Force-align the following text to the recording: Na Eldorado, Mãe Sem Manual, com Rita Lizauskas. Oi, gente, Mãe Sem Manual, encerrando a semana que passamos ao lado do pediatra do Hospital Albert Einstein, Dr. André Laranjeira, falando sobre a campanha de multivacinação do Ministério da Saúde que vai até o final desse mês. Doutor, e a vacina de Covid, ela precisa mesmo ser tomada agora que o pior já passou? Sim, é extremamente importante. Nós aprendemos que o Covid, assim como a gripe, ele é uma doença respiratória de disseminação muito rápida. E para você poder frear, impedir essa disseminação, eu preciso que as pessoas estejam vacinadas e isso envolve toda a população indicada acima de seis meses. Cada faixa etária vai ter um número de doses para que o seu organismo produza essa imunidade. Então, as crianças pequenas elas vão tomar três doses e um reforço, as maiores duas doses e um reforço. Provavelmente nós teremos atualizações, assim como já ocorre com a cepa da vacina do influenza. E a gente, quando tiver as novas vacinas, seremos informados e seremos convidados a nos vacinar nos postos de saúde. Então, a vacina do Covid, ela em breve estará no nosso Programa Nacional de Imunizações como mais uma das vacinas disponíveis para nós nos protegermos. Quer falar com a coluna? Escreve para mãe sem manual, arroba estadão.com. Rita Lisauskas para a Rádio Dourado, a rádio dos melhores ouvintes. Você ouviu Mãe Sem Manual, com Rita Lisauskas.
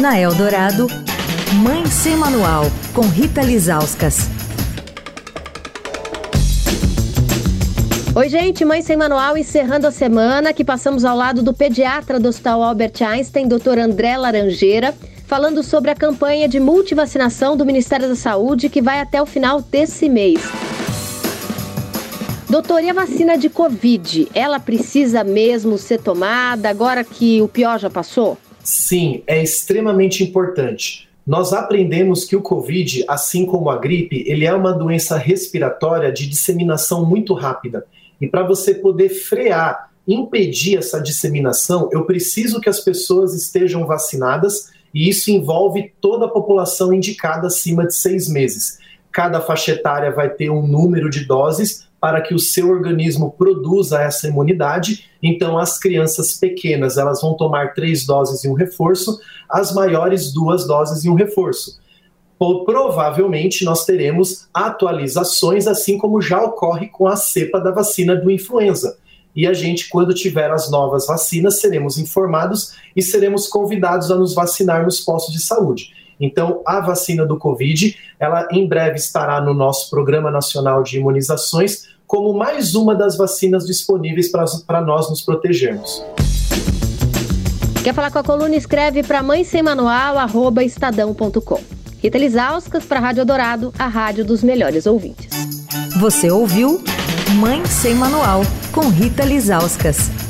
Na 0.00 0.16
Eldorado, 0.16 0.86
Mãe 1.60 1.84
Sem 1.86 2.16
Manual, 2.16 2.66
com 2.94 3.00
Rita 3.00 3.42
Lizauskas. 3.42 4.28
Oi, 8.14 8.28
gente, 8.28 8.64
Mãe 8.64 8.80
Sem 8.80 8.96
Manual, 8.96 9.36
encerrando 9.36 9.88
a 9.88 9.90
semana 9.90 10.52
que 10.52 10.64
passamos 10.64 11.04
ao 11.04 11.16
lado 11.16 11.42
do 11.42 11.52
pediatra 11.52 12.20
do 12.20 12.28
Hospital 12.28 12.62
Albert 12.62 12.92
Einstein, 13.00 13.48
Dr. 13.48 13.80
André 13.80 14.16
Laranjeira, 14.16 14.94
falando 15.26 15.64
sobre 15.64 15.90
a 15.90 15.96
campanha 15.96 16.48
de 16.48 16.60
multivacinação 16.60 17.56
do 17.56 17.66
Ministério 17.66 18.08
da 18.08 18.14
Saúde 18.14 18.68
que 18.68 18.80
vai 18.80 19.00
até 19.00 19.20
o 19.20 19.26
final 19.26 19.60
desse 19.60 20.08
mês. 20.08 20.40
Doutor, 22.48 22.84
e 22.84 22.88
a 22.88 22.94
vacina 22.94 23.36
de 23.36 23.50
Covid, 23.50 24.28
ela 24.32 24.60
precisa 24.60 25.24
mesmo 25.24 25.76
ser 25.76 26.00
tomada 26.00 26.68
agora 26.68 27.02
que 27.02 27.42
o 27.42 27.48
pior 27.48 27.80
já 27.80 27.90
passou? 27.90 28.38
Sim, 28.68 29.22
é 29.26 29.42
extremamente 29.42 30.22
importante. 30.22 31.08
Nós 31.26 31.54
aprendemos 31.54 32.26
que 32.26 32.36
o 32.36 32.42
Covid, 32.42 33.02
assim 33.08 33.46
como 33.46 33.70
a 33.70 33.78
gripe, 33.78 34.22
ele 34.26 34.44
é 34.44 34.52
uma 34.52 34.74
doença 34.74 35.16
respiratória 35.16 36.12
de 36.12 36.28
disseminação 36.28 37.02
muito 37.06 37.32
rápida. 37.32 37.86
E 38.20 38.28
para 38.28 38.46
você 38.46 38.74
poder 38.74 39.08
frear, 39.08 39.90
impedir 40.06 40.76
essa 40.76 41.00
disseminação, 41.00 41.88
eu 41.90 42.04
preciso 42.04 42.60
que 42.60 42.68
as 42.68 42.78
pessoas 42.78 43.34
estejam 43.34 43.86
vacinadas 43.86 44.70
e 44.92 45.08
isso 45.08 45.30
envolve 45.30 45.90
toda 45.98 46.26
a 46.26 46.30
população 46.30 46.92
indicada 46.92 47.46
acima 47.46 47.86
de 47.86 47.94
seis 47.94 48.28
meses. 48.28 48.80
Cada 49.18 49.40
faixa 49.40 49.72
etária 49.72 50.12
vai 50.12 50.30
ter 50.30 50.48
um 50.48 50.64
número 50.64 51.10
de 51.10 51.24
doses 51.24 51.88
para 52.00 52.20
que 52.20 52.32
o 52.32 52.38
seu 52.38 52.70
organismo 52.70 53.32
produza 53.32 54.00
essa 54.00 54.28
imunidade. 54.28 55.10
Então, 55.20 55.58
as 55.58 55.76
crianças 55.76 56.36
pequenas 56.36 56.96
elas 56.96 57.20
vão 57.20 57.34
tomar 57.34 57.74
três 57.74 58.06
doses 58.06 58.44
e 58.44 58.48
um 58.48 58.52
reforço, 58.52 59.18
as 59.50 59.74
maiores 59.74 60.32
duas 60.32 60.68
doses 60.68 61.02
e 61.02 61.10
um 61.10 61.14
reforço. 61.14 61.80
Provavelmente 62.38 63.64
nós 63.64 63.84
teremos 63.84 64.46
atualizações, 64.54 65.66
assim 65.66 65.98
como 65.98 66.22
já 66.22 66.40
ocorre 66.40 66.86
com 66.86 67.08
a 67.08 67.16
cepa 67.16 67.58
da 67.58 67.72
vacina 67.72 68.14
do 68.14 68.30
influenza. 68.30 68.98
E 69.34 69.48
a 69.48 69.52
gente, 69.52 69.88
quando 69.88 70.14
tiver 70.14 70.52
as 70.52 70.70
novas 70.70 71.08
vacinas, 71.08 71.58
seremos 71.58 71.98
informados 71.98 72.76
e 72.94 73.02
seremos 73.02 73.48
convidados 73.48 74.12
a 74.12 74.14
nos 74.14 74.32
vacinar 74.32 74.84
nos 74.84 75.00
postos 75.00 75.34
de 75.34 75.42
saúde. 75.42 75.92
Então, 76.20 76.62
a 76.66 76.80
vacina 76.80 77.24
do 77.24 77.38
Covid, 77.38 77.96
ela 78.18 78.48
em 78.50 78.66
breve 78.66 78.96
estará 78.96 79.40
no 79.40 79.54
nosso 79.54 79.88
Programa 79.90 80.30
Nacional 80.30 80.82
de 80.82 80.98
Imunizações 80.98 81.88
como 82.06 82.32
mais 82.32 82.74
uma 82.74 82.94
das 82.94 83.16
vacinas 83.16 83.66
disponíveis 83.66 84.30
para 84.66 84.80
nós 84.80 85.10
nos 85.10 85.20
protegermos. 85.20 86.02
Quer 87.84 87.94
falar 87.94 88.10
com 88.10 88.18
a 88.18 88.24
coluna? 88.24 88.56
Escreve 88.56 89.02
para 89.02 89.22
mãe 89.22 89.44
sem 89.44 89.62
manual, 89.62 90.18
arroba 90.18 90.64
estadão.com. 90.64 91.60
Rita 92.02 92.18
Lisauskas 92.18 92.84
para 92.84 92.98
a 92.98 93.02
Rádio 93.02 93.24
Dourado, 93.24 93.72
a 93.78 93.86
rádio 93.86 94.24
dos 94.24 94.42
melhores 94.42 94.86
ouvintes. 94.86 95.28
Você 96.00 96.30
ouviu 96.30 96.82
Mãe 97.34 97.64
Sem 97.66 97.94
Manual, 97.94 98.42
com 98.72 98.88
Rita 98.88 99.24
Lisauskas. 99.24 100.27